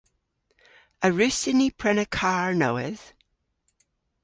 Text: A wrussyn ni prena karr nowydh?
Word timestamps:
A 1.05 1.07
wrussyn 1.11 1.57
ni 1.59 1.69
prena 1.79 2.05
karr 2.17 2.51
nowydh? 2.59 3.05